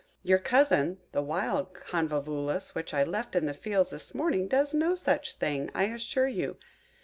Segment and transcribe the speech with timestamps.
[0.23, 4.95] Your cousin, the wild Convolvulus, whom I left in the fields this morning, does no
[4.95, 6.57] such thing, I assure you.